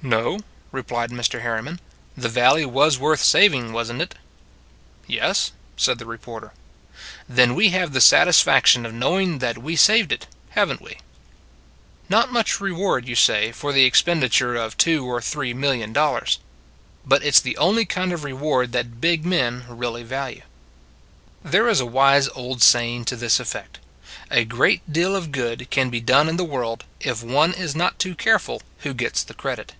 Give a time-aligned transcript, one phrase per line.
[0.02, 0.38] "No,"
[0.72, 1.42] replied Mr.
[1.42, 1.78] Harriman."
[2.16, 4.14] The valley was worth saving, was n t it?
[5.06, 6.52] ""Yes," said the reporter."
[7.28, 10.96] Then we have the satisfaction of knowing that we saved it, have n t we?"
[12.08, 16.38] Not much reward, you say, for the ex penditure of two or three million dollars.
[17.04, 20.40] But it s the only kind of reward that big men really value.
[21.44, 23.80] There is a wise old saying to this effect:"
[24.30, 27.98] A great deal of good can be done in the world, if one is not
[27.98, 29.74] too careful who gets the credit."